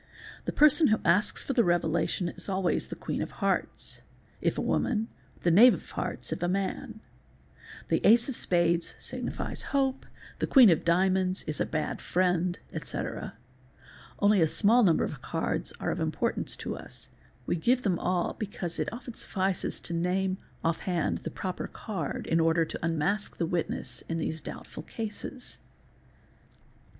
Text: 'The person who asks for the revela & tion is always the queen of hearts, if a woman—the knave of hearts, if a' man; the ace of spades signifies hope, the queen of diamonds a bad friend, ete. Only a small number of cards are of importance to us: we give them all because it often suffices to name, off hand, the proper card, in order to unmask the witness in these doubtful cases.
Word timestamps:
'The 0.45 0.51
person 0.51 0.87
who 0.87 0.99
asks 1.05 1.43
for 1.43 1.53
the 1.53 1.61
revela 1.61 2.09
& 2.09 2.09
tion 2.09 2.29
is 2.29 2.49
always 2.49 2.87
the 2.87 2.95
queen 2.95 3.21
of 3.21 3.33
hearts, 3.33 4.01
if 4.41 4.57
a 4.57 4.59
woman—the 4.61 5.51
knave 5.51 5.75
of 5.75 5.91
hearts, 5.91 6.33
if 6.33 6.41
a' 6.41 6.47
man; 6.63 7.01
the 7.89 8.01
ace 8.03 8.27
of 8.27 8.35
spades 8.35 8.95
signifies 8.97 9.61
hope, 9.77 10.07
the 10.39 10.47
queen 10.47 10.71
of 10.71 10.83
diamonds 10.83 11.45
a 11.59 11.65
bad 11.67 12.01
friend, 12.01 12.57
ete. 12.75 12.95
Only 14.17 14.41
a 14.41 14.47
small 14.47 14.81
number 14.81 15.03
of 15.03 15.21
cards 15.21 15.71
are 15.79 15.91
of 15.91 15.99
importance 15.99 16.57
to 16.57 16.75
us: 16.75 17.09
we 17.45 17.55
give 17.55 17.83
them 17.83 17.99
all 17.99 18.33
because 18.33 18.79
it 18.79 18.91
often 18.91 19.13
suffices 19.13 19.79
to 19.81 19.93
name, 19.93 20.39
off 20.63 20.79
hand, 20.79 21.19
the 21.19 21.29
proper 21.29 21.67
card, 21.67 22.25
in 22.25 22.39
order 22.39 22.65
to 22.65 22.83
unmask 22.83 23.37
the 23.37 23.45
witness 23.45 24.01
in 24.09 24.17
these 24.17 24.41
doubtful 24.41 24.81
cases. 24.81 25.59